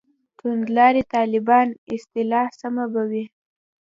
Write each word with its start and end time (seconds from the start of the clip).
«توندلاري 0.37 1.03
طالبان» 1.15 1.67
اصطلاح 1.93 2.47
سمه 2.61 2.85
به 2.93 3.03
وي. 3.09 3.25